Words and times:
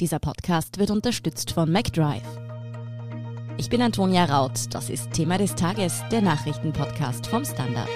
Dieser 0.00 0.20
Podcast 0.20 0.78
wird 0.78 0.92
unterstützt 0.92 1.50
von 1.50 1.72
MacDrive. 1.72 2.22
Ich 3.56 3.68
bin 3.68 3.82
Antonia 3.82 4.26
Raut. 4.26 4.52
Das 4.70 4.90
ist 4.90 5.10
Thema 5.10 5.38
des 5.38 5.56
Tages, 5.56 6.04
der 6.12 6.22
Nachrichtenpodcast 6.22 7.26
vom 7.26 7.44
Standard. 7.44 7.88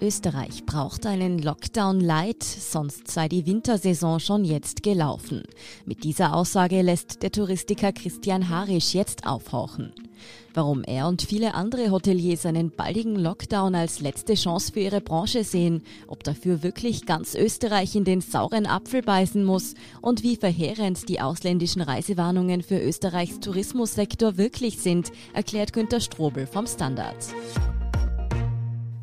Österreich 0.00 0.64
braucht 0.64 1.04
einen 1.04 1.40
Lockdown 1.40 1.98
Light, 1.98 2.44
sonst 2.44 3.10
sei 3.10 3.28
die 3.28 3.46
Wintersaison 3.46 4.20
schon 4.20 4.44
jetzt 4.44 4.84
gelaufen. 4.84 5.42
Mit 5.86 6.04
dieser 6.04 6.36
Aussage 6.36 6.82
lässt 6.82 7.24
der 7.24 7.32
Touristiker 7.32 7.90
Christian 7.90 8.48
Harisch 8.48 8.94
jetzt 8.94 9.26
aufhorchen. 9.26 9.92
Warum 10.54 10.84
er 10.84 11.08
und 11.08 11.22
viele 11.22 11.54
andere 11.54 11.90
Hoteliers 11.90 12.46
einen 12.46 12.70
baldigen 12.70 13.16
Lockdown 13.16 13.74
als 13.74 14.00
letzte 14.00 14.34
Chance 14.34 14.72
für 14.72 14.80
ihre 14.80 15.00
Branche 15.00 15.44
sehen, 15.44 15.82
ob 16.06 16.24
dafür 16.24 16.62
wirklich 16.62 17.06
ganz 17.06 17.34
Österreich 17.34 17.94
in 17.94 18.04
den 18.04 18.20
sauren 18.20 18.66
Apfel 18.66 19.02
beißen 19.02 19.44
muss 19.44 19.74
und 20.00 20.22
wie 20.22 20.36
verheerend 20.36 21.08
die 21.08 21.20
ausländischen 21.20 21.82
Reisewarnungen 21.82 22.62
für 22.62 22.78
Österreichs 22.78 23.40
Tourismussektor 23.40 24.36
wirklich 24.36 24.78
sind, 24.78 25.12
erklärt 25.32 25.72
Günter 25.72 26.00
Strobel 26.00 26.46
vom 26.46 26.66
Standard. 26.66 27.16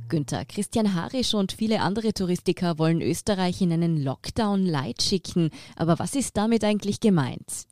Günther, 0.08 0.46
Christian 0.46 0.94
Harisch 0.94 1.34
und 1.34 1.52
viele 1.52 1.82
andere 1.82 2.14
Touristiker 2.14 2.78
wollen 2.78 3.02
Österreich 3.02 3.62
in 3.62 3.74
einen 3.74 4.04
Lockdown 4.04 4.66
light 4.66 5.02
schicken. 5.02 5.50
Aber 5.76 6.00
was 6.00 6.16
ist 6.16 6.38
damit 6.38 6.64
eigentlich 6.64 7.00
gemeint? 7.00 7.66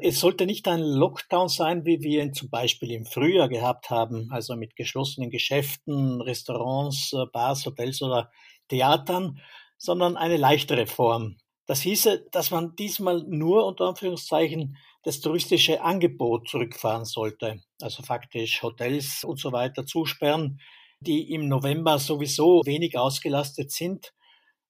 Es 0.00 0.18
sollte 0.18 0.44
nicht 0.44 0.66
ein 0.66 0.80
Lockdown 0.80 1.48
sein, 1.48 1.84
wie 1.84 2.00
wir 2.00 2.22
ihn 2.24 2.34
zum 2.34 2.50
Beispiel 2.50 2.90
im 2.90 3.06
Frühjahr 3.06 3.48
gehabt 3.48 3.90
haben, 3.90 4.28
also 4.32 4.56
mit 4.56 4.74
geschlossenen 4.74 5.30
Geschäften, 5.30 6.20
Restaurants, 6.20 7.14
Bars, 7.32 7.64
Hotels 7.64 8.02
oder 8.02 8.30
Theatern, 8.68 9.40
sondern 9.78 10.16
eine 10.16 10.36
leichtere 10.36 10.86
Form. 10.86 11.36
Das 11.66 11.80
hieße, 11.80 12.26
dass 12.32 12.50
man 12.50 12.74
diesmal 12.74 13.22
nur 13.22 13.66
unter 13.66 13.84
Anführungszeichen 13.86 14.76
das 15.04 15.20
touristische 15.20 15.80
Angebot 15.80 16.48
zurückfahren 16.48 17.04
sollte, 17.04 17.62
also 17.80 18.02
faktisch 18.02 18.62
Hotels 18.62 19.22
und 19.22 19.38
so 19.38 19.52
weiter 19.52 19.86
zusperren, 19.86 20.60
die 20.98 21.32
im 21.32 21.48
November 21.48 22.00
sowieso 22.00 22.62
wenig 22.64 22.98
ausgelastet 22.98 23.70
sind, 23.70 24.12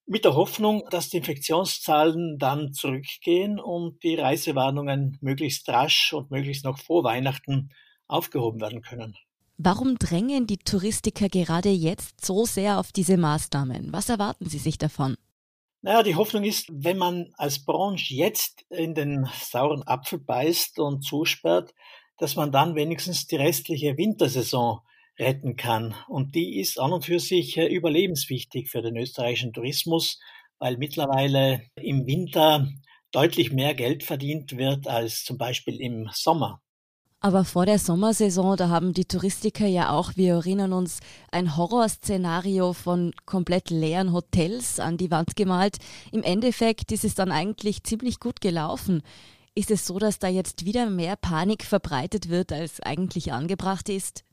mit 0.06 0.24
der 0.24 0.34
Hoffnung, 0.34 0.82
dass 0.90 1.08
die 1.08 1.18
Infektionszahlen 1.18 2.38
dann 2.38 2.72
zurückgehen 2.72 3.58
und 3.58 4.02
die 4.02 4.16
Reisewarnungen 4.16 5.18
möglichst 5.20 5.68
rasch 5.68 6.12
und 6.12 6.30
möglichst 6.30 6.64
noch 6.64 6.78
vor 6.78 7.04
Weihnachten 7.04 7.70
aufgehoben 8.06 8.60
werden 8.60 8.82
können. 8.82 9.16
Warum 9.56 9.98
drängen 9.98 10.46
die 10.46 10.58
Touristiker 10.58 11.28
gerade 11.28 11.70
jetzt 11.70 12.24
so 12.24 12.44
sehr 12.44 12.78
auf 12.78 12.92
diese 12.92 13.16
Maßnahmen? 13.16 13.92
Was 13.92 14.08
erwarten 14.08 14.48
Sie 14.48 14.58
sich 14.58 14.78
davon? 14.78 15.16
Naja, 15.80 16.02
die 16.02 16.16
Hoffnung 16.16 16.44
ist, 16.44 16.68
wenn 16.72 16.98
man 16.98 17.30
als 17.36 17.64
Branche 17.64 18.14
jetzt 18.14 18.64
in 18.70 18.94
den 18.94 19.28
sauren 19.34 19.82
Apfel 19.86 20.18
beißt 20.18 20.78
und 20.80 21.02
zusperrt, 21.02 21.74
dass 22.18 22.36
man 22.36 22.52
dann 22.52 22.74
wenigstens 22.74 23.26
die 23.26 23.36
restliche 23.36 23.96
Wintersaison 23.96 24.80
retten 25.18 25.56
kann. 25.56 25.94
Und 26.08 26.34
die 26.34 26.58
ist 26.60 26.78
an 26.78 26.92
und 26.92 27.04
für 27.04 27.20
sich 27.20 27.56
äh, 27.56 27.66
überlebenswichtig 27.66 28.70
für 28.70 28.82
den 28.82 28.96
österreichischen 28.96 29.52
Tourismus, 29.52 30.20
weil 30.58 30.76
mittlerweile 30.76 31.62
im 31.76 32.06
Winter 32.06 32.68
deutlich 33.12 33.52
mehr 33.52 33.74
Geld 33.74 34.02
verdient 34.02 34.56
wird 34.56 34.88
als 34.88 35.24
zum 35.24 35.38
Beispiel 35.38 35.80
im 35.80 36.08
Sommer. 36.12 36.60
Aber 37.20 37.46
vor 37.46 37.64
der 37.64 37.78
Sommersaison, 37.78 38.54
da 38.54 38.68
haben 38.68 38.92
die 38.92 39.06
Touristiker 39.06 39.66
ja 39.66 39.90
auch, 39.90 40.12
wir 40.14 40.34
erinnern 40.34 40.74
uns, 40.74 41.00
ein 41.32 41.56
Horrorszenario 41.56 42.74
von 42.74 43.12
komplett 43.24 43.70
leeren 43.70 44.12
Hotels 44.12 44.78
an 44.78 44.98
die 44.98 45.10
Wand 45.10 45.34
gemalt. 45.34 45.78
Im 46.12 46.22
Endeffekt 46.22 46.92
ist 46.92 47.02
es 47.02 47.14
dann 47.14 47.32
eigentlich 47.32 47.82
ziemlich 47.82 48.20
gut 48.20 48.42
gelaufen. 48.42 49.02
Ist 49.54 49.70
es 49.70 49.86
so, 49.86 49.98
dass 49.98 50.18
da 50.18 50.28
jetzt 50.28 50.66
wieder 50.66 50.90
mehr 50.90 51.16
Panik 51.16 51.64
verbreitet 51.64 52.28
wird, 52.28 52.52
als 52.52 52.80
eigentlich 52.80 53.32
angebracht 53.32 53.88
ist? 53.88 54.24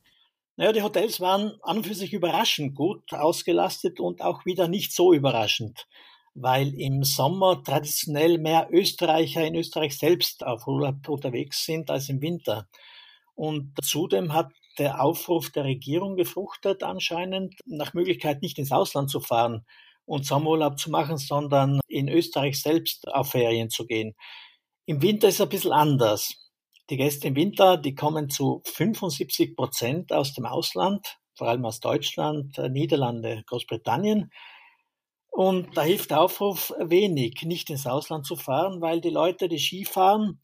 Naja, 0.61 0.73
die 0.73 0.83
Hotels 0.83 1.19
waren 1.19 1.53
an 1.63 1.77
und 1.77 1.87
für 1.87 1.95
sich 1.95 2.13
überraschend 2.13 2.75
gut 2.75 3.13
ausgelastet 3.13 3.99
und 3.99 4.21
auch 4.21 4.45
wieder 4.45 4.67
nicht 4.67 4.93
so 4.93 5.11
überraschend, 5.11 5.87
weil 6.35 6.79
im 6.79 7.03
Sommer 7.03 7.63
traditionell 7.63 8.37
mehr 8.37 8.67
Österreicher 8.71 9.43
in 9.43 9.55
Österreich 9.55 9.97
selbst 9.97 10.45
auf 10.45 10.67
Urlaub 10.67 11.09
unterwegs 11.09 11.65
sind 11.65 11.89
als 11.89 12.09
im 12.09 12.21
Winter. 12.21 12.67
Und 13.33 13.73
zudem 13.83 14.33
hat 14.33 14.51
der 14.77 15.01
Aufruf 15.01 15.49
der 15.49 15.63
Regierung 15.63 16.15
gefruchtet, 16.15 16.83
anscheinend 16.83 17.55
nach 17.65 17.95
Möglichkeit 17.95 18.43
nicht 18.43 18.59
ins 18.59 18.71
Ausland 18.71 19.09
zu 19.09 19.19
fahren 19.19 19.65
und 20.05 20.27
Sommerurlaub 20.27 20.77
zu 20.77 20.91
machen, 20.91 21.17
sondern 21.17 21.79
in 21.87 22.07
Österreich 22.07 22.61
selbst 22.61 23.07
auf 23.07 23.31
Ferien 23.31 23.71
zu 23.71 23.87
gehen. 23.87 24.13
Im 24.85 25.01
Winter 25.01 25.27
ist 25.29 25.35
es 25.35 25.41
ein 25.41 25.49
bisschen 25.49 25.71
anders. 25.71 26.40
Die 26.91 26.97
Gäste 26.97 27.29
im 27.29 27.37
Winter, 27.37 27.77
die 27.77 27.95
kommen 27.95 28.29
zu 28.29 28.61
75 28.65 29.55
Prozent 29.55 30.11
aus 30.11 30.33
dem 30.33 30.45
Ausland, 30.45 31.19
vor 31.35 31.47
allem 31.47 31.63
aus 31.63 31.79
Deutschland, 31.79 32.57
äh, 32.57 32.67
Niederlande, 32.67 33.43
Großbritannien. 33.47 34.29
Und 35.29 35.77
da 35.77 35.83
hilft 35.83 36.11
der 36.11 36.19
Aufruf 36.19 36.73
wenig, 36.79 37.43
nicht 37.43 37.69
ins 37.69 37.87
Ausland 37.87 38.25
zu 38.25 38.35
fahren, 38.35 38.81
weil 38.81 38.99
die 38.99 39.09
Leute, 39.09 39.47
die 39.47 39.57
Ski 39.57 39.85
fahren, 39.85 40.41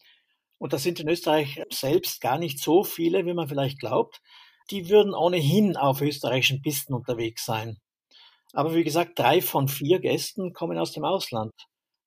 und 0.57 0.71
das 0.71 0.83
sind 0.83 1.01
in 1.01 1.09
Österreich 1.09 1.61
selbst 1.69 2.21
gar 2.21 2.37
nicht 2.37 2.59
so 2.63 2.85
viele, 2.85 3.25
wie 3.25 3.33
man 3.33 3.49
vielleicht 3.49 3.81
glaubt, 3.81 4.21
die 4.71 4.87
würden 4.87 5.13
ohnehin 5.13 5.75
auf 5.75 5.99
österreichischen 5.99 6.61
Pisten 6.61 6.93
unterwegs 6.93 7.43
sein. 7.43 7.75
Aber 8.53 8.73
wie 8.73 8.85
gesagt, 8.85 9.19
drei 9.19 9.41
von 9.41 9.67
vier 9.67 9.99
Gästen 9.99 10.53
kommen 10.53 10.77
aus 10.77 10.93
dem 10.93 11.03
Ausland. 11.03 11.51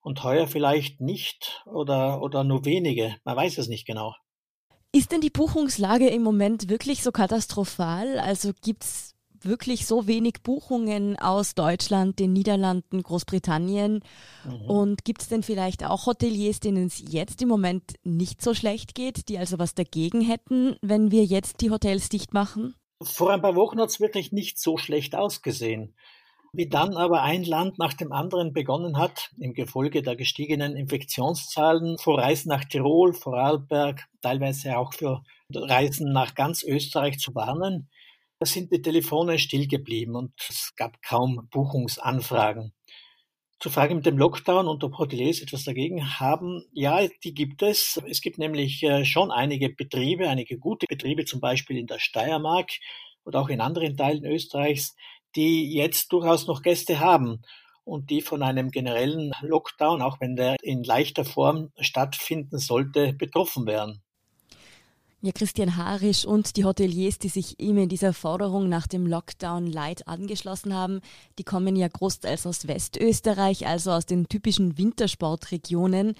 Und 0.00 0.24
heuer 0.24 0.48
vielleicht 0.48 1.02
nicht 1.02 1.62
oder, 1.66 2.22
oder 2.22 2.42
nur 2.42 2.64
wenige. 2.64 3.16
Man 3.24 3.36
weiß 3.36 3.58
es 3.58 3.68
nicht 3.68 3.86
genau. 3.86 4.14
Ist 4.92 5.12
denn 5.12 5.20
die 5.20 5.30
Buchungslage 5.30 6.08
im 6.08 6.22
Moment 6.22 6.68
wirklich 6.68 7.02
so 7.02 7.12
katastrophal? 7.12 8.18
Also 8.18 8.50
gibt 8.60 8.82
es 8.82 9.14
wirklich 9.40 9.86
so 9.86 10.08
wenig 10.08 10.42
Buchungen 10.42 11.16
aus 11.16 11.54
Deutschland, 11.54 12.18
den 12.18 12.32
Niederlanden, 12.32 13.02
Großbritannien? 13.02 14.02
Mhm. 14.44 14.62
Und 14.62 15.04
gibt 15.04 15.22
es 15.22 15.28
denn 15.28 15.44
vielleicht 15.44 15.84
auch 15.84 16.06
Hoteliers, 16.06 16.58
denen 16.58 16.88
es 16.88 17.02
jetzt 17.06 17.40
im 17.40 17.48
Moment 17.48 17.94
nicht 18.02 18.42
so 18.42 18.52
schlecht 18.52 18.96
geht, 18.96 19.28
die 19.28 19.38
also 19.38 19.60
was 19.60 19.74
dagegen 19.74 20.22
hätten, 20.22 20.76
wenn 20.82 21.12
wir 21.12 21.24
jetzt 21.24 21.60
die 21.60 21.70
Hotels 21.70 22.08
dicht 22.08 22.34
machen? 22.34 22.74
Vor 23.00 23.30
ein 23.30 23.40
paar 23.40 23.54
Wochen 23.54 23.80
hat 23.80 23.90
es 23.90 24.00
wirklich 24.00 24.32
nicht 24.32 24.58
so 24.58 24.76
schlecht 24.76 25.14
ausgesehen. 25.14 25.94
Wie 26.52 26.68
dann 26.68 26.96
aber 26.96 27.22
ein 27.22 27.44
Land 27.44 27.78
nach 27.78 27.94
dem 27.94 28.12
anderen 28.12 28.52
begonnen 28.52 28.98
hat, 28.98 29.30
im 29.38 29.54
Gefolge 29.54 30.02
der 30.02 30.16
gestiegenen 30.16 30.76
Infektionszahlen 30.76 31.96
vor 31.98 32.18
Reisen 32.18 32.48
nach 32.48 32.64
Tirol, 32.64 33.12
Vorarlberg, 33.12 34.08
teilweise 34.20 34.76
auch 34.76 34.92
für 34.92 35.22
Reisen 35.54 36.12
nach 36.12 36.34
ganz 36.34 36.64
Österreich 36.64 37.18
zu 37.18 37.34
warnen, 37.34 37.88
da 38.40 38.46
sind 38.46 38.72
die 38.72 38.80
Telefone 38.80 39.38
still 39.38 39.68
geblieben 39.68 40.16
und 40.16 40.32
es 40.48 40.72
gab 40.74 41.02
kaum 41.02 41.46
Buchungsanfragen. 41.50 42.72
Zur 43.60 43.70
Frage 43.70 43.94
mit 43.94 44.06
dem 44.06 44.16
Lockdown 44.16 44.66
und 44.66 44.82
ob 44.82 44.96
Hoteliers 44.96 45.42
etwas 45.42 45.64
dagegen 45.64 46.18
haben, 46.18 46.64
ja, 46.72 47.06
die 47.22 47.34
gibt 47.34 47.60
es. 47.60 48.00
Es 48.08 48.22
gibt 48.22 48.38
nämlich 48.38 48.82
äh, 48.82 49.04
schon 49.04 49.30
einige 49.30 49.68
Betriebe, 49.68 50.30
einige 50.30 50.56
gute 50.56 50.86
Betriebe, 50.88 51.26
zum 51.26 51.40
Beispiel 51.40 51.76
in 51.76 51.86
der 51.86 51.98
Steiermark 51.98 52.70
oder 53.24 53.42
auch 53.42 53.50
in 53.50 53.60
anderen 53.60 53.98
Teilen 53.98 54.24
Österreichs, 54.24 54.96
die 55.36 55.72
jetzt 55.72 56.12
durchaus 56.12 56.46
noch 56.46 56.62
Gäste 56.62 57.00
haben 57.00 57.42
und 57.84 58.10
die 58.10 58.20
von 58.20 58.42
einem 58.42 58.70
generellen 58.70 59.32
Lockdown, 59.40 60.02
auch 60.02 60.20
wenn 60.20 60.36
der 60.36 60.56
in 60.62 60.84
leichter 60.84 61.24
Form 61.24 61.70
stattfinden 61.78 62.58
sollte, 62.58 63.12
betroffen 63.12 63.66
wären. 63.66 64.00
Ja, 65.22 65.32
Christian 65.32 65.76
Harisch 65.76 66.24
und 66.24 66.56
die 66.56 66.64
Hoteliers, 66.64 67.18
die 67.18 67.28
sich 67.28 67.60
ihm 67.60 67.76
in 67.76 67.90
dieser 67.90 68.14
Forderung 68.14 68.70
nach 68.70 68.86
dem 68.86 69.06
Lockdown 69.06 69.66
Light 69.66 70.08
angeschlossen 70.08 70.72
haben, 70.72 71.02
die 71.38 71.44
kommen 71.44 71.76
ja 71.76 71.88
großteils 71.88 72.46
aus 72.46 72.66
Westösterreich, 72.66 73.66
also 73.66 73.90
aus 73.90 74.06
den 74.06 74.28
typischen 74.28 74.78
Wintersportregionen. 74.78 76.14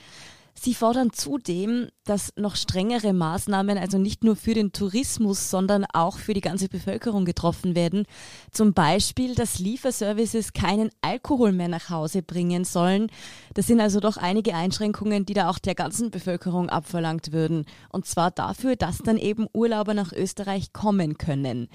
Sie 0.63 0.75
fordern 0.75 1.11
zudem, 1.11 1.89
dass 2.05 2.35
noch 2.37 2.55
strengere 2.55 3.15
Maßnahmen, 3.15 3.79
also 3.79 3.97
nicht 3.97 4.25
nur 4.25 4.37
für 4.37 4.53
den 4.53 4.73
Tourismus, 4.73 5.49
sondern 5.49 5.87
auch 5.95 6.19
für 6.19 6.35
die 6.35 6.43
ganze 6.43 6.69
Bevölkerung 6.69 7.25
getroffen 7.25 7.75
werden. 7.75 8.05
Zum 8.51 8.75
Beispiel, 8.75 9.35
dass 9.35 9.59
Lieferservices 9.59 10.53
keinen 10.53 10.91
Alkohol 11.01 11.53
mehr 11.53 11.69
nach 11.69 11.89
Hause 11.89 12.21
bringen 12.21 12.65
sollen. 12.65 13.07
Das 13.55 13.69
sind 13.69 13.81
also 13.81 14.01
doch 14.01 14.19
einige 14.19 14.55
Einschränkungen, 14.55 15.25
die 15.25 15.33
da 15.33 15.49
auch 15.49 15.59
der 15.59 15.75
ganzen 15.75 16.11
Bevölkerung 16.11 16.69
abverlangt 16.69 17.33
würden. 17.33 17.65
Und 17.91 18.05
zwar 18.05 18.31
dafür, 18.31 18.77
dass 18.77 18.99
dann 18.99 19.17
eben 19.17 19.47
Urlauber 19.55 19.95
nach 19.95 20.13
Österreich 20.13 20.75
kommen 20.75 21.17
können. 21.17 21.69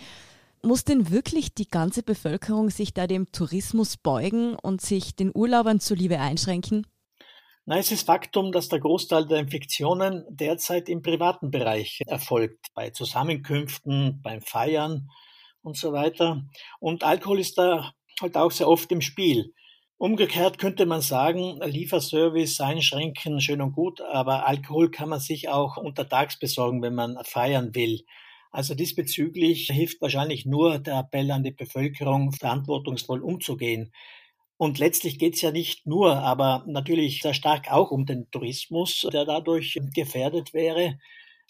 Muss 0.62 0.84
denn 0.84 1.10
wirklich 1.10 1.56
die 1.56 1.72
ganze 1.72 2.04
Bevölkerung 2.04 2.70
sich 2.70 2.94
da 2.94 3.08
dem 3.08 3.32
Tourismus 3.32 3.98
beugen 3.98 4.54
und 4.54 4.82
sich 4.82 5.16
den 5.16 5.32
Urlaubern 5.34 5.80
zuliebe 5.80 6.20
einschränken? 6.20 6.86
Nein, 7.68 7.80
es 7.80 7.92
ist 7.92 8.06
Faktum, 8.06 8.52
dass 8.52 8.70
der 8.70 8.80
Großteil 8.80 9.26
der 9.28 9.40
Infektionen 9.40 10.24
derzeit 10.30 10.88
im 10.88 11.02
privaten 11.02 11.50
Bereich 11.52 12.02
erfolgt, 12.08 12.68
bei 12.76 12.92
Zusammenkünften, 12.92 14.22
beim 14.22 14.42
Feiern. 14.42 15.10
und 15.64 15.78
so 15.78 15.94
weiter. 15.94 16.46
Und 16.80 17.04
Alkohol 17.04 17.40
ist 17.42 17.58
da 17.60 17.94
halt 18.22 18.38
auch 18.38 18.52
sehr 18.52 18.70
oft 18.70 18.92
im 18.94 19.02
Spiel. 19.02 19.54
Umgekehrt 19.98 20.60
könnte 20.60 20.86
man 20.88 21.02
sagen, 21.02 21.60
Lieferservice 21.64 22.62
einschränken, 22.62 23.42
schön 23.42 23.62
und 23.62 23.74
gut, 23.74 24.02
aber 24.02 24.48
Alkohol 24.48 24.92
kann 24.92 25.10
man 25.10 25.20
sich 25.20 25.50
auch 25.50 25.78
untertags 25.78 26.40
besorgen, 26.40 26.82
wenn 26.84 26.96
man 26.96 27.18
feiern 27.26 27.76
will. 27.76 28.02
Also 28.52 28.76
diesbezüglich 28.76 29.68
hilft 29.68 30.02
wahrscheinlich 30.02 30.46
nur 30.46 30.80
der 30.80 31.00
Appell 31.00 31.32
an 31.32 31.44
die 31.44 31.52
Bevölkerung, 31.52 32.32
verantwortungsvoll 32.32 33.22
umzugehen. 33.22 33.92
Und 34.58 34.80
letztlich 34.80 35.20
geht 35.20 35.36
es 35.36 35.42
ja 35.42 35.52
nicht 35.52 35.86
nur, 35.86 36.18
aber 36.18 36.64
natürlich 36.68 37.22
sehr 37.22 37.34
stark 37.34 37.72
auch 37.72 37.92
um 37.92 38.06
den 38.06 38.30
Tourismus, 38.32 39.06
der 39.12 39.26
dadurch 39.26 39.78
gefährdet 39.94 40.54
wäre. 40.54 40.98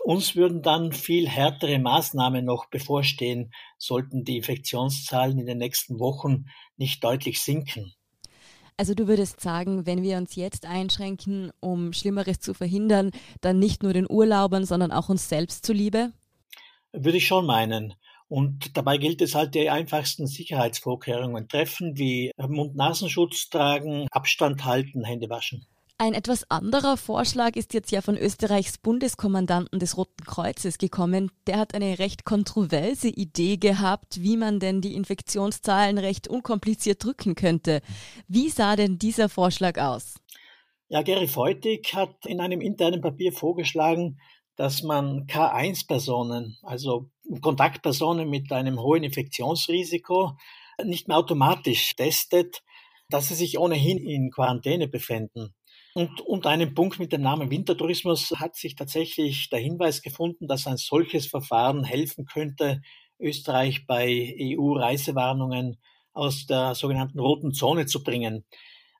Uns 0.04 0.36
würden 0.36 0.62
dann 0.62 0.92
viel 0.92 1.28
härtere 1.28 1.80
Maßnahmen 1.80 2.44
noch 2.44 2.66
bevorstehen, 2.68 3.54
sollten 3.78 4.24
die 4.24 4.38
Infektionszahlen 4.38 5.40
in 5.40 5.46
den 5.46 5.58
nächsten 5.60 6.00
Wochen 6.00 6.46
nicht 6.78 7.04
deutlich 7.04 7.42
sinken. 7.42 7.94
Also 8.78 8.94
du 8.94 9.08
würdest 9.08 9.40
sagen, 9.40 9.86
wenn 9.86 10.04
wir 10.04 10.18
uns 10.18 10.36
jetzt 10.36 10.66
einschränken, 10.66 11.52
um 11.62 11.94
Schlimmeres 11.94 12.40
zu 12.40 12.54
verhindern, 12.54 13.12
dann 13.40 13.58
nicht 13.58 13.84
nur 13.84 13.94
den 13.94 14.10
Urlaubern, 14.10 14.66
sondern 14.66 14.92
auch 14.92 15.08
uns 15.10 15.30
selbst 15.30 15.66
zuliebe? 15.66 16.12
Würde 16.92 17.18
ich 17.18 17.28
schon 17.28 17.46
meinen. 17.46 17.94
Und 18.28 18.76
dabei 18.76 18.98
gilt 18.98 19.22
es 19.22 19.36
halt, 19.36 19.54
die 19.54 19.70
einfachsten 19.70 20.26
Sicherheitsvorkehrungen 20.28 21.48
treffen, 21.48 21.98
wie 21.98 22.32
Mund-Nasenschutz 22.38 23.50
tragen, 23.50 24.08
Abstand 24.12 24.66
halten, 24.66 25.04
Hände 25.04 25.30
waschen. 25.30 25.66
Ein 25.98 26.14
etwas 26.14 26.52
anderer 26.52 26.98
Vorschlag 26.98 27.56
ist 27.56 27.74
jetzt 27.74 27.90
ja 27.90 28.02
von 28.02 28.18
Österreichs 28.18 28.78
Bundeskommandanten 28.78 29.80
des 29.80 29.96
Roten 29.96 30.26
Kreuzes 30.26 30.78
gekommen. 30.78 31.32
Der 31.48 31.58
hat 31.58 31.74
eine 31.74 32.00
recht 32.00 32.26
kontroverse 32.26 33.08
Idee 33.08 33.56
gehabt, 33.56 34.22
wie 34.22 34.36
man 34.36 34.60
denn 34.60 34.82
die 34.82 34.94
Infektionszahlen 34.94 35.98
recht 35.98 36.28
unkompliziert 36.28 37.02
drücken 37.02 37.36
könnte. 37.36 37.80
Wie 38.28 38.50
sah 38.50 38.76
denn 38.76 38.98
dieser 39.00 39.30
Vorschlag 39.30 39.78
aus? 39.78 40.16
Ja, 40.90 41.02
Gary 41.02 41.28
Feutig 41.28 41.94
hat 41.94 42.26
in 42.26 42.42
einem 42.42 42.60
internen 42.60 43.00
Papier 43.00 43.32
vorgeschlagen, 43.32 44.20
dass 44.58 44.84
man 44.84 45.28
K1-Personen, 45.28 46.58
also 46.62 47.10
Kontaktpersonen 47.42 48.30
mit 48.30 48.52
einem 48.52 48.80
hohen 48.80 49.04
Infektionsrisiko, 49.04 50.38
nicht 50.84 51.08
mehr 51.08 51.18
automatisch 51.18 51.96
testet, 51.96 52.64
dass 53.10 53.28
sie 53.28 53.36
sich 53.36 53.58
ohnehin 53.58 53.98
in 53.98 54.32
Quarantäne 54.32 54.88
befinden. 54.88 55.54
Und 55.94 56.20
unter 56.22 56.50
einem 56.50 56.74
Punkt 56.74 57.00
mit 57.00 57.14
dem 57.14 57.22
Namen 57.22 57.50
Wintertourismus 57.50 58.32
hat 58.38 58.56
sich 58.56 58.76
tatsächlich 58.76 59.50
der 59.50 59.60
Hinweis 59.60 60.02
gefunden, 60.02 60.48
dass 60.48 60.68
ein 60.68 60.78
solches 60.78 61.28
Verfahren 61.28 61.86
helfen 61.86 62.26
könnte, 62.26 62.82
Österreich 63.18 63.86
bei 63.88 64.36
EU-Reisewarnungen 64.38 65.78
aus 66.12 66.48
der 66.48 66.76
sogenannten 66.76 67.20
roten 67.20 67.54
Zone 67.54 67.86
zu 67.86 68.04
bringen, 68.04 68.46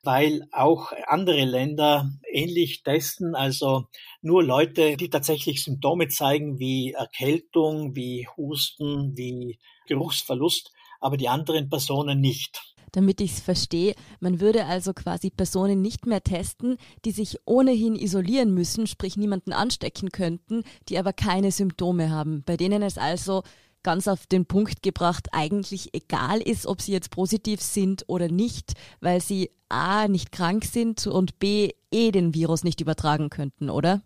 weil 0.06 0.46
auch 0.52 0.92
andere 1.06 1.44
Länder 1.44 2.10
ähnlich 2.32 2.82
testen, 2.82 3.34
also 3.34 3.86
nur 4.22 4.42
Leute, 4.42 4.96
die 4.96 5.10
tatsächlich 5.10 5.62
Symptome 5.62 6.08
zeigen 6.08 6.58
wie 6.58 6.92
Erkältung, 6.92 7.94
wie 7.94 8.26
Husten, 8.36 9.16
wie 9.16 9.58
Geruchsverlust, 9.88 10.72
aber 11.00 11.16
die 11.16 11.28
anderen 11.28 11.68
Personen 11.68 12.20
nicht 12.20 12.62
damit 12.92 13.20
ich 13.20 13.32
es 13.32 13.40
verstehe. 13.40 13.94
Man 14.20 14.40
würde 14.40 14.64
also 14.64 14.94
quasi 14.94 15.28
Personen 15.28 15.82
nicht 15.82 16.06
mehr 16.06 16.22
testen, 16.22 16.78
die 17.04 17.10
sich 17.10 17.36
ohnehin 17.44 17.94
isolieren 17.94 18.54
müssen, 18.54 18.86
sprich 18.86 19.18
niemanden 19.18 19.52
anstecken 19.52 20.10
könnten, 20.12 20.62
die 20.88 20.96
aber 20.96 21.12
keine 21.12 21.52
Symptome 21.52 22.08
haben, 22.08 22.42
bei 22.46 22.56
denen 22.56 22.82
es 22.82 22.96
also 22.96 23.42
ganz 23.82 24.08
auf 24.08 24.26
den 24.26 24.46
Punkt 24.46 24.82
gebracht 24.82 25.28
eigentlich 25.32 25.94
egal 25.94 26.40
ist, 26.40 26.66
ob 26.66 26.80
sie 26.80 26.92
jetzt 26.92 27.10
positiv 27.10 27.60
sind 27.60 28.04
oder 28.08 28.28
nicht, 28.28 28.72
weil 29.00 29.20
sie 29.20 29.50
a 29.68 30.08
nicht 30.08 30.32
krank 30.32 30.64
sind 30.64 31.06
und 31.06 31.38
b 31.38 31.70
eh 31.90 32.10
den 32.10 32.34
Virus 32.34 32.64
nicht 32.64 32.80
übertragen 32.80 33.30
könnten, 33.30 33.70
oder? 33.70 34.02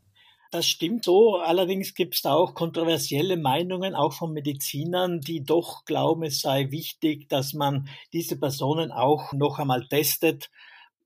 Das 0.50 0.66
stimmt 0.66 1.04
so. 1.04 1.36
Allerdings 1.36 1.94
gibt 1.94 2.16
es 2.16 2.22
da 2.22 2.34
auch 2.34 2.54
kontroversielle 2.54 3.36
Meinungen, 3.36 3.94
auch 3.94 4.12
von 4.12 4.32
Medizinern, 4.32 5.20
die 5.20 5.44
doch 5.44 5.84
glauben, 5.84 6.24
es 6.24 6.40
sei 6.40 6.70
wichtig, 6.70 7.28
dass 7.28 7.52
man 7.52 7.88
diese 8.12 8.36
Personen 8.36 8.90
auch 8.90 9.32
noch 9.32 9.60
einmal 9.60 9.86
testet. 9.86 10.50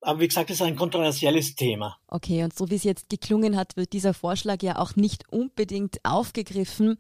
Aber 0.01 0.21
wie 0.21 0.29
gesagt, 0.29 0.51
es 0.51 0.57
ist 0.57 0.67
ein 0.67 0.77
kontroversielles 0.77 1.57
Thema. 1.57 1.99
Okay, 2.09 2.43
und 2.43 2.55
so 2.55 2.71
wie 2.71 2.75
es 2.75 2.85
jetzt 2.85 3.11
geklungen 3.11 3.57
hat, 3.57 3.77
wird 3.77 3.93
dieser 3.93 4.15
Vorschlag 4.15 4.63
ja 4.63 4.79
auch 4.79 4.97
nicht 4.97 5.31
unbedingt 5.31 5.99
aufgegriffen. 6.05 6.99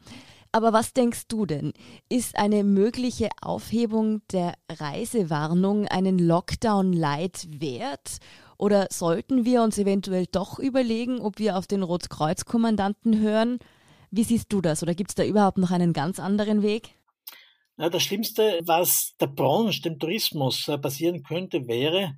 Aber 0.54 0.72
was 0.72 0.92
denkst 0.92 1.26
du 1.26 1.46
denn? 1.46 1.72
Ist 2.08 2.38
eine 2.38 2.62
mögliche 2.62 3.28
Aufhebung 3.42 4.22
der 4.30 4.54
Reisewarnung 4.70 5.88
einen 5.88 6.16
Lockdown 6.16 6.92
Light 6.92 7.48
wert? 7.50 8.18
Oder 8.56 8.86
sollten 8.92 9.44
wir 9.44 9.62
uns 9.64 9.78
eventuell 9.78 10.26
doch 10.30 10.60
überlegen, 10.60 11.18
ob 11.20 11.40
wir 11.40 11.58
auf 11.58 11.66
den 11.66 11.82
Rotkreuz-Kommandanten 11.82 13.18
hören? 13.18 13.58
Wie 14.12 14.22
siehst 14.22 14.52
du 14.52 14.60
das? 14.60 14.84
Oder 14.84 14.94
gibt 14.94 15.10
es 15.10 15.16
da 15.16 15.24
überhaupt 15.24 15.58
noch 15.58 15.72
einen 15.72 15.92
ganz 15.92 16.20
anderen 16.20 16.62
Weg? 16.62 16.90
Ja, 17.76 17.90
das 17.90 18.04
Schlimmste, 18.04 18.60
was 18.64 19.16
der 19.18 19.26
Branche, 19.26 19.82
dem 19.82 19.98
Tourismus 19.98 20.68
äh, 20.68 20.78
passieren 20.78 21.24
könnte, 21.24 21.66
wäre, 21.66 22.14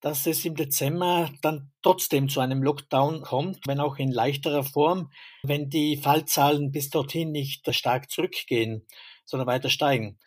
dass 0.00 0.26
es 0.26 0.44
im 0.44 0.54
Dezember 0.54 1.30
dann 1.42 1.72
trotzdem 1.82 2.28
zu 2.28 2.40
einem 2.40 2.62
Lockdown 2.62 3.22
kommt, 3.22 3.58
wenn 3.66 3.80
auch 3.80 3.96
in 3.96 4.12
leichterer 4.12 4.64
Form, 4.64 5.10
wenn 5.42 5.70
die 5.70 5.96
Fallzahlen 5.96 6.70
bis 6.70 6.90
dorthin 6.90 7.32
nicht 7.32 7.72
stark 7.74 8.10
zurückgehen, 8.10 8.86
sondern 9.24 9.48
weiter 9.48 9.70
steigen. 9.70 10.18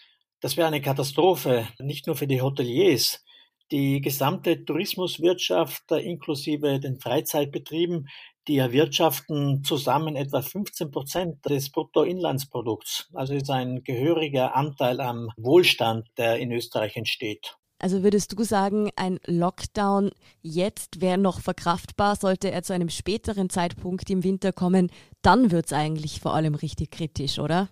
Das 0.41 0.57
wäre 0.57 0.67
eine 0.67 0.81
Katastrophe, 0.81 1.67
nicht 1.79 2.07
nur 2.07 2.15
für 2.15 2.27
die 2.27 2.41
Hoteliers. 2.41 3.23
Die 3.71 4.01
gesamte 4.01 4.65
Tourismuswirtschaft 4.65 5.91
inklusive 5.91 6.79
den 6.79 6.99
Freizeitbetrieben, 6.99 8.09
die 8.47 8.57
erwirtschaften 8.57 9.63
zusammen 9.63 10.15
etwa 10.15 10.41
15 10.41 10.91
Prozent 10.91 11.45
des 11.45 11.71
Bruttoinlandsprodukts. 11.71 13.09
Also 13.13 13.35
ist 13.35 13.49
ein 13.49 13.83
gehöriger 13.83 14.55
Anteil 14.55 14.99
am 14.99 15.29
Wohlstand, 15.37 16.09
der 16.17 16.39
in 16.39 16.51
Österreich 16.51 16.97
entsteht. 16.97 17.55
Also 17.81 18.03
würdest 18.03 18.37
du 18.37 18.43
sagen, 18.43 18.91
ein 18.95 19.19
Lockdown 19.25 20.11
jetzt 20.43 21.01
wäre 21.01 21.17
noch 21.17 21.39
verkraftbar, 21.39 22.15
sollte 22.15 22.51
er 22.51 22.61
zu 22.61 22.73
einem 22.73 22.89
späteren 22.89 23.49
Zeitpunkt 23.49 24.07
im 24.11 24.23
Winter 24.23 24.53
kommen, 24.53 24.91
dann 25.23 25.49
wird 25.49 25.65
es 25.65 25.73
eigentlich 25.73 26.19
vor 26.19 26.35
allem 26.35 26.53
richtig 26.53 26.91
kritisch, 26.91 27.39
oder? 27.39 27.69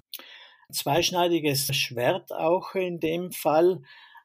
Zweischneidiges 0.72 1.68
Schwert 1.76 2.34
auch 2.34 2.74
in 2.74 3.00
dem 3.00 3.32
Fall 3.32 3.82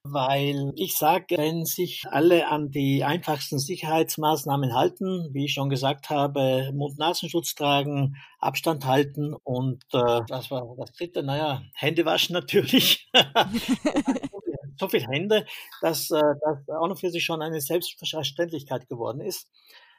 weil 0.07 0.75
ich 0.77 0.99
sage, 0.99 1.37
wenn 1.39 1.65
sich 1.65 2.03
alle 2.11 2.49
an 2.49 2.71
die 2.71 3.05
einfachsten 3.05 3.59
Sicherheitsmaßnahmen 3.59 4.75
halten, 4.75 5.31
wie 5.33 5.47
ich 5.47 5.55
schon 5.55 5.71
gesagt 5.71 6.11
habe, 6.11 6.71
Mund-Nasenschutz 6.75 7.55
tragen, 7.55 8.17
Abstand 8.39 8.85
halten 8.85 9.35
und 9.45 9.83
äh, 9.95 10.21
das 10.29 10.51
war 10.51 10.75
das 10.77 10.93
dritte, 10.93 11.23
naja, 11.23 11.63
Hände 11.73 12.05
waschen 12.05 12.35
natürlich. 12.35 13.11
so 14.79 14.89
viele 14.89 15.07
Hände, 15.07 15.47
dass 15.81 16.11
äh, 16.11 16.21
das 16.21 16.69
auch 16.69 16.89
noch 16.89 16.99
für 16.99 17.11
sich 17.11 17.25
schon 17.25 17.43
eine 17.43 17.61
Selbstverständlichkeit 17.61 18.89
geworden 18.89 19.21
ist. 19.21 19.49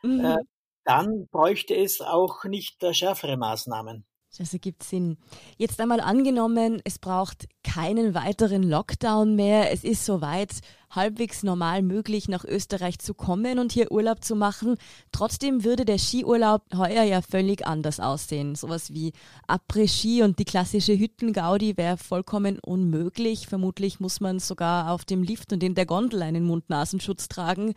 Mhm. 0.04 0.26
Äh, 0.26 0.38
dann 0.84 1.28
bräuchte 1.32 1.76
es 1.76 2.02
auch 2.02 2.44
nicht 2.46 2.82
äh, 2.84 2.94
schärfere 2.94 3.38
Maßnahmen. 3.38 4.06
Das 4.38 4.52
ergibt 4.52 4.84
Sinn. 4.84 5.18
Jetzt 5.58 5.80
einmal 5.80 6.02
angenommen, 6.02 6.82
es 6.84 7.00
braucht 7.00 7.48
keinen 7.64 8.14
weiteren 8.14 8.64
Lockdown 8.64 9.36
mehr. 9.36 9.72
Es 9.72 9.84
ist 9.84 10.06
soweit 10.06 10.52
halbwegs 10.90 11.44
normal 11.44 11.82
möglich, 11.82 12.28
nach 12.28 12.44
Österreich 12.44 13.00
zu 13.00 13.14
kommen 13.14 13.60
und 13.60 13.72
hier 13.72 13.92
Urlaub 13.92 14.24
zu 14.24 14.36
machen. 14.36 14.78
Trotzdem 15.12 15.64
würde 15.64 15.86
der 15.86 15.98
Skiurlaub 15.98 16.64
heuer 16.76 17.04
ja 17.04 17.22
völlig 17.22 17.66
anders 17.66 18.00
aussehen. 18.00 18.56
Sowas 18.56 18.94
wie 18.94 19.14
Après-Ski 19.48 20.24
und 20.24 20.40
die 20.40 20.46
klassische 20.46 20.98
Hüttengaudi 20.98 21.78
wäre 21.78 21.98
vollkommen 21.98 22.60
unmöglich. 22.60 23.48
Vermutlich 23.48 24.00
muss 24.00 24.20
man 24.20 24.40
sogar 24.40 24.92
auf 24.92 25.06
dem 25.06 25.24
Lift 25.24 25.54
und 25.54 25.64
in 25.64 25.76
der 25.76 25.86
Gondel 25.86 26.22
einen 26.22 26.46
Mund-Nasenschutz 26.46 27.28
tragen. 27.28 27.74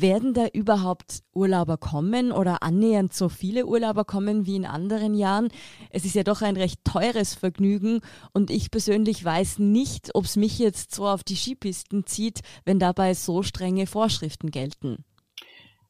Werden 0.00 0.32
da 0.32 0.46
überhaupt 0.46 1.22
Urlauber 1.34 1.76
kommen 1.76 2.30
oder 2.30 2.62
annähernd 2.62 3.12
so 3.12 3.28
viele 3.28 3.66
Urlauber 3.66 4.04
kommen 4.04 4.46
wie 4.46 4.54
in 4.54 4.64
anderen 4.64 5.14
Jahren? 5.14 5.48
Es 5.90 6.04
ist 6.04 6.14
ja 6.14 6.22
doch 6.22 6.40
ein 6.40 6.56
recht 6.56 6.84
teures 6.84 7.34
Vergnügen 7.34 8.00
und 8.32 8.50
ich 8.50 8.70
persönlich 8.70 9.24
weiß 9.24 9.58
nicht, 9.58 10.14
ob 10.14 10.24
es 10.24 10.36
mich 10.36 10.58
jetzt 10.58 10.94
so 10.94 11.08
auf 11.08 11.24
die 11.24 11.36
Skipisten 11.36 12.06
zieht, 12.06 12.42
wenn 12.64 12.78
dabei 12.78 13.14
so 13.14 13.42
strenge 13.42 13.86
Vorschriften 13.86 14.50
gelten. 14.50 15.04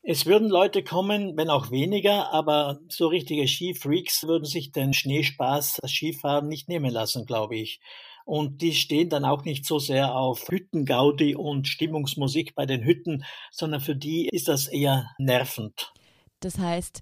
Es 0.03 0.25
würden 0.25 0.49
Leute 0.49 0.83
kommen, 0.83 1.37
wenn 1.37 1.51
auch 1.51 1.71
weniger, 1.71 2.33
aber 2.33 2.79
so 2.89 3.09
richtige 3.09 3.47
Skifreaks 3.47 4.27
würden 4.27 4.47
sich 4.47 4.73
den 4.73 4.95
Schneespaß, 4.95 5.81
das 5.83 5.91
Skifahren 5.91 6.49
nicht 6.49 6.67
nehmen 6.69 6.91
lassen, 6.91 7.27
glaube 7.27 7.57
ich. 7.57 7.81
Und 8.29 8.61
die 8.61 8.75
stehen 8.75 9.09
dann 9.09 9.25
auch 9.25 9.47
nicht 9.47 9.65
so 9.65 9.79
sehr 9.79 10.15
auf 10.15 10.51
Hüttengaudi 10.51 11.35
und 11.35 11.67
Stimmungsmusik 11.67 12.55
bei 12.55 12.67
den 12.67 12.85
Hütten, 12.85 13.25
sondern 13.51 13.81
für 13.81 13.97
die 13.97 14.29
ist 14.29 14.49
das 14.49 14.67
eher 14.67 15.09
nervend. 15.17 15.95
Das 16.41 16.59
heißt, 16.59 17.01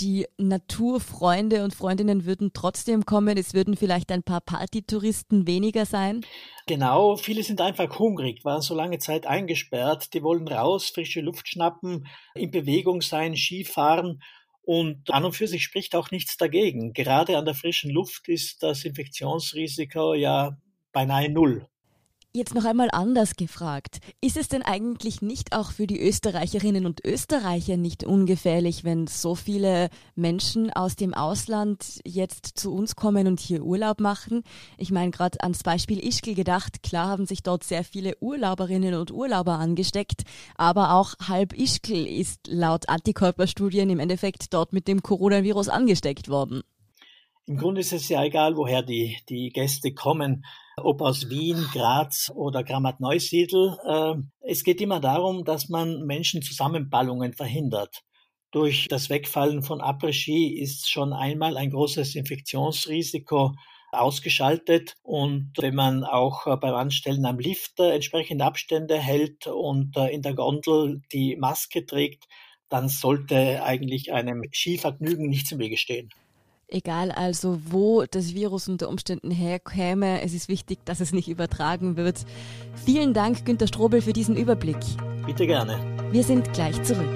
Die 0.00 0.26
Naturfreunde 0.36 1.64
und 1.64 1.74
Freundinnen 1.74 2.24
würden 2.24 2.52
trotzdem 2.54 3.04
kommen. 3.04 3.36
Es 3.36 3.52
würden 3.52 3.76
vielleicht 3.76 4.12
ein 4.12 4.22
paar 4.22 4.40
Partytouristen 4.40 5.48
weniger 5.48 5.86
sein. 5.86 6.20
Genau, 6.68 7.16
viele 7.16 7.42
sind 7.42 7.60
einfach 7.60 7.98
hungrig, 7.98 8.44
waren 8.44 8.60
so 8.60 8.76
lange 8.76 8.98
Zeit 8.98 9.26
eingesperrt. 9.26 10.14
Die 10.14 10.22
wollen 10.22 10.46
raus, 10.46 10.90
frische 10.90 11.20
Luft 11.20 11.48
schnappen, 11.48 12.06
in 12.36 12.52
Bewegung 12.52 13.00
sein, 13.02 13.34
Skifahren. 13.34 14.22
Und 14.62 15.10
an 15.10 15.24
und 15.24 15.32
für 15.32 15.48
sich 15.48 15.64
spricht 15.64 15.96
auch 15.96 16.12
nichts 16.12 16.36
dagegen. 16.36 16.92
Gerade 16.92 17.36
an 17.36 17.44
der 17.46 17.54
frischen 17.54 17.90
Luft 17.90 18.28
ist 18.28 18.62
das 18.62 18.84
Infektionsrisiko 18.84 20.14
ja 20.14 20.56
beinahe 20.92 21.28
null. 21.30 21.66
Jetzt 22.34 22.54
noch 22.54 22.66
einmal 22.66 22.90
anders 22.92 23.36
gefragt. 23.36 24.00
Ist 24.20 24.36
es 24.36 24.48
denn 24.48 24.62
eigentlich 24.62 25.22
nicht 25.22 25.56
auch 25.56 25.72
für 25.72 25.86
die 25.86 25.98
Österreicherinnen 25.98 26.84
und 26.84 27.02
Österreicher 27.02 27.78
nicht 27.78 28.04
ungefährlich, 28.04 28.84
wenn 28.84 29.06
so 29.06 29.34
viele 29.34 29.88
Menschen 30.14 30.70
aus 30.70 30.94
dem 30.94 31.14
Ausland 31.14 32.00
jetzt 32.04 32.58
zu 32.58 32.74
uns 32.74 32.96
kommen 32.96 33.26
und 33.26 33.40
hier 33.40 33.64
Urlaub 33.64 33.98
machen? 33.98 34.42
Ich 34.76 34.92
meine 34.92 35.10
gerade 35.10 35.42
ans 35.42 35.62
Beispiel 35.62 36.06
Ischgl 36.06 36.34
gedacht. 36.34 36.82
Klar 36.82 37.08
haben 37.08 37.24
sich 37.24 37.42
dort 37.42 37.64
sehr 37.64 37.82
viele 37.82 38.14
Urlauberinnen 38.20 38.94
und 38.94 39.10
Urlauber 39.10 39.54
angesteckt, 39.54 40.24
aber 40.54 40.92
auch 40.92 41.14
halb 41.26 41.54
Ischgl 41.54 42.06
ist 42.06 42.46
laut 42.46 42.90
Antikörperstudien 42.90 43.88
im 43.88 44.00
Endeffekt 44.00 44.52
dort 44.52 44.74
mit 44.74 44.86
dem 44.86 45.02
Coronavirus 45.02 45.70
angesteckt 45.70 46.28
worden. 46.28 46.62
Im 47.48 47.56
Grunde 47.56 47.80
ist 47.80 47.94
es 47.94 48.10
ja 48.10 48.22
egal, 48.22 48.58
woher 48.58 48.82
die, 48.82 49.16
die 49.30 49.48
Gäste 49.48 49.94
kommen, 49.94 50.44
ob 50.76 51.00
aus 51.00 51.30
Wien, 51.30 51.66
Graz 51.72 52.30
oder 52.34 52.62
Grammat-Neusiedl. 52.62 53.78
Äh, 53.86 54.14
es 54.40 54.64
geht 54.64 54.82
immer 54.82 55.00
darum, 55.00 55.46
dass 55.46 55.70
man 55.70 56.04
Menschen 56.04 56.42
Zusammenballungen 56.42 57.32
verhindert. 57.32 58.02
Durch 58.50 58.86
das 58.90 59.08
Wegfallen 59.08 59.62
von 59.62 59.80
Après-Ski 59.80 60.60
ist 60.60 60.90
schon 60.90 61.14
einmal 61.14 61.56
ein 61.56 61.70
großes 61.70 62.16
Infektionsrisiko 62.16 63.54
ausgeschaltet. 63.92 64.96
Und 65.02 65.52
wenn 65.56 65.74
man 65.74 66.04
auch 66.04 66.46
äh, 66.46 66.56
beim 66.58 66.74
Anstellen 66.74 67.24
am 67.24 67.38
Lift 67.38 67.80
äh, 67.80 67.94
entsprechende 67.94 68.44
Abstände 68.44 68.98
hält 68.98 69.46
und 69.46 69.96
in 69.96 70.20
der 70.20 70.34
Gondel 70.34 71.00
die 71.12 71.36
Maske 71.36 71.86
trägt, 71.86 72.24
dann 72.68 72.90
sollte 72.90 73.62
eigentlich 73.62 74.12
einem 74.12 74.42
Skivergnügen 74.52 75.30
nichts 75.30 75.50
im 75.52 75.60
Wege 75.60 75.78
stehen. 75.78 76.10
Egal 76.70 77.10
also, 77.10 77.58
wo 77.70 78.04
das 78.04 78.34
Virus 78.34 78.68
unter 78.68 78.90
Umständen 78.90 79.30
herkäme, 79.30 80.20
es 80.20 80.34
ist 80.34 80.48
wichtig, 80.48 80.78
dass 80.84 81.00
es 81.00 81.14
nicht 81.14 81.28
übertragen 81.28 81.96
wird. 81.96 82.26
Vielen 82.84 83.14
Dank, 83.14 83.46
Günter 83.46 83.66
Strobel, 83.66 84.02
für 84.02 84.12
diesen 84.12 84.36
Überblick. 84.36 84.76
Bitte 85.24 85.46
gerne. 85.46 85.80
Wir 86.12 86.22
sind 86.22 86.52
gleich 86.52 86.82
zurück. 86.82 87.08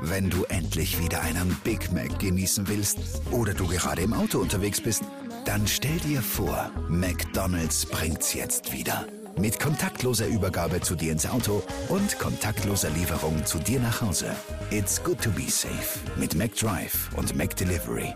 Wenn 0.00 0.30
du 0.30 0.44
endlich 0.44 1.02
wieder 1.02 1.20
einen 1.22 1.56
Big 1.64 1.92
Mac 1.92 2.20
genießen 2.20 2.68
willst 2.68 2.98
oder 3.32 3.52
du 3.52 3.66
gerade 3.66 4.02
im 4.02 4.12
Auto 4.12 4.38
unterwegs 4.38 4.80
bist, 4.80 5.02
dann 5.44 5.66
stell 5.66 5.98
dir 5.98 6.22
vor, 6.22 6.70
McDonald's 6.88 7.84
bringt's 7.84 8.32
jetzt 8.32 8.72
wieder. 8.72 9.06
Mit 9.40 9.60
kontaktloser 9.60 10.26
Übergabe 10.26 10.80
zu 10.80 10.96
dir 10.96 11.12
ins 11.12 11.24
Auto 11.24 11.62
und 11.88 12.18
kontaktloser 12.18 12.90
Lieferung 12.90 13.46
zu 13.46 13.58
dir 13.58 13.78
nach 13.78 14.02
Hause. 14.02 14.26
It's 14.70 15.00
good 15.02 15.20
to 15.22 15.30
be 15.30 15.48
safe 15.48 16.00
mit 16.16 16.34
McDrive 16.34 17.08
und 17.16 17.36
McDelivery. 17.36 18.14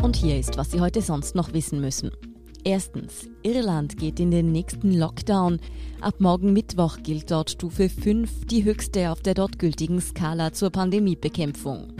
Und 0.00 0.14
hier 0.14 0.38
ist, 0.38 0.56
was 0.56 0.70
Sie 0.70 0.80
heute 0.80 1.02
sonst 1.02 1.34
noch 1.34 1.54
wissen 1.54 1.80
müssen. 1.80 2.12
Erstens, 2.62 3.28
Irland 3.42 3.96
geht 3.96 4.20
in 4.20 4.30
den 4.30 4.52
nächsten 4.52 4.92
Lockdown. 4.92 5.58
Ab 6.00 6.20
morgen 6.20 6.52
Mittwoch 6.52 6.98
gilt 7.02 7.32
dort 7.32 7.50
Stufe 7.50 7.88
5, 7.88 8.46
die 8.46 8.62
höchste 8.62 9.10
auf 9.10 9.22
der 9.22 9.34
dort 9.34 9.58
gültigen 9.58 10.00
Skala 10.00 10.52
zur 10.52 10.70
Pandemiebekämpfung. 10.70 11.95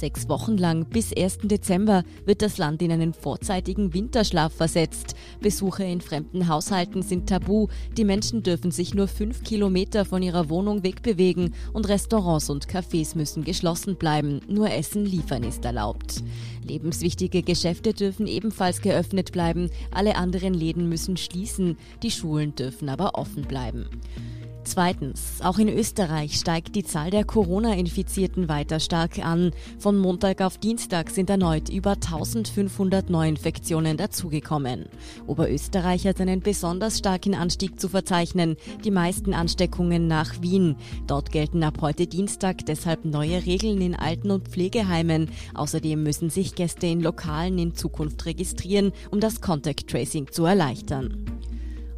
Sechs 0.00 0.30
Wochen 0.30 0.56
lang 0.56 0.86
bis 0.86 1.14
1. 1.14 1.40
Dezember 1.42 2.04
wird 2.24 2.40
das 2.40 2.56
Land 2.56 2.80
in 2.80 2.90
einen 2.90 3.12
vorzeitigen 3.12 3.92
Winterschlaf 3.92 4.50
versetzt. 4.50 5.14
Besuche 5.42 5.84
in 5.84 6.00
fremden 6.00 6.48
Haushalten 6.48 7.02
sind 7.02 7.28
tabu. 7.28 7.68
Die 7.98 8.06
Menschen 8.06 8.42
dürfen 8.42 8.70
sich 8.70 8.94
nur 8.94 9.08
fünf 9.08 9.44
Kilometer 9.44 10.06
von 10.06 10.22
ihrer 10.22 10.48
Wohnung 10.48 10.82
wegbewegen 10.84 11.52
und 11.74 11.86
Restaurants 11.86 12.48
und 12.48 12.66
Cafés 12.66 13.14
müssen 13.14 13.44
geschlossen 13.44 13.96
bleiben. 13.96 14.40
Nur 14.48 14.70
Essen 14.70 15.04
liefern 15.04 15.42
ist 15.42 15.66
erlaubt. 15.66 16.22
Lebenswichtige 16.66 17.42
Geschäfte 17.42 17.92
dürfen 17.92 18.26
ebenfalls 18.26 18.80
geöffnet 18.80 19.32
bleiben. 19.32 19.68
Alle 19.90 20.16
anderen 20.16 20.54
Läden 20.54 20.88
müssen 20.88 21.18
schließen. 21.18 21.76
Die 22.02 22.10
Schulen 22.10 22.54
dürfen 22.54 22.88
aber 22.88 23.16
offen 23.16 23.42
bleiben. 23.42 23.84
Zweitens, 24.62 25.40
auch 25.42 25.58
in 25.58 25.68
Österreich 25.68 26.34
steigt 26.34 26.76
die 26.76 26.84
Zahl 26.84 27.10
der 27.10 27.24
Corona-Infizierten 27.24 28.48
weiter 28.48 28.78
stark 28.78 29.18
an. 29.18 29.52
Von 29.78 29.98
Montag 29.98 30.42
auf 30.42 30.58
Dienstag 30.58 31.10
sind 31.10 31.30
erneut 31.30 31.70
über 31.70 31.92
1500 31.92 33.08
Neuinfektionen 33.08 33.96
dazugekommen. 33.96 34.86
Oberösterreich 35.26 36.06
hat 36.06 36.20
einen 36.20 36.40
besonders 36.40 36.98
starken 36.98 37.34
Anstieg 37.34 37.80
zu 37.80 37.88
verzeichnen, 37.88 38.56
die 38.84 38.90
meisten 38.90 39.32
Ansteckungen 39.32 40.06
nach 40.06 40.42
Wien. 40.42 40.76
Dort 41.06 41.32
gelten 41.32 41.62
ab 41.62 41.78
heute 41.80 42.06
Dienstag 42.06 42.66
deshalb 42.66 43.04
neue 43.04 43.44
Regeln 43.46 43.80
in 43.80 43.94
Alten- 43.94 44.30
und 44.30 44.48
Pflegeheimen. 44.48 45.30
Außerdem 45.54 46.02
müssen 46.02 46.28
sich 46.28 46.54
Gäste 46.54 46.86
in 46.86 47.00
Lokalen 47.00 47.58
in 47.58 47.74
Zukunft 47.74 48.26
registrieren, 48.26 48.92
um 49.10 49.20
das 49.20 49.40
Contact 49.40 49.88
Tracing 49.88 50.30
zu 50.30 50.44
erleichtern. 50.44 51.24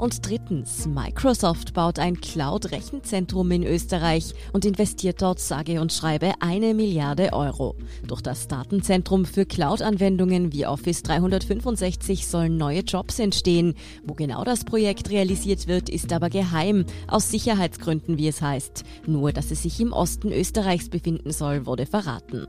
Und 0.02 0.26
drittens, 0.26 0.84
Microsoft 0.88 1.74
baut 1.74 2.00
ein 2.00 2.20
Cloud-Rechenzentrum 2.20 3.48
in 3.52 3.62
Österreich 3.62 4.34
und 4.52 4.64
investiert 4.64 5.22
dort 5.22 5.38
sage 5.38 5.80
und 5.80 5.92
schreibe 5.92 6.32
eine 6.40 6.74
Milliarde 6.74 7.32
Euro. 7.32 7.76
Durch 8.08 8.20
das 8.20 8.48
Datenzentrum 8.48 9.24
für 9.24 9.46
Cloud-Anwendungen 9.46 10.52
wie 10.52 10.66
Office 10.66 11.04
365 11.04 12.26
sollen 12.26 12.56
neue 12.56 12.80
Jobs 12.80 13.20
entstehen. 13.20 13.74
Wo 14.02 14.14
genau 14.14 14.42
das 14.42 14.64
Projekt 14.64 15.08
realisiert 15.08 15.68
wird, 15.68 15.88
ist 15.88 16.12
aber 16.12 16.30
geheim, 16.30 16.84
aus 17.06 17.30
Sicherheitsgründen, 17.30 18.18
wie 18.18 18.26
es 18.26 18.42
heißt. 18.42 18.82
Nur, 19.06 19.30
dass 19.30 19.52
es 19.52 19.62
sich 19.62 19.78
im 19.78 19.92
Osten 19.92 20.32
Österreichs 20.32 20.88
befinden 20.88 21.30
soll, 21.30 21.64
wurde 21.64 21.86
verraten. 21.86 22.48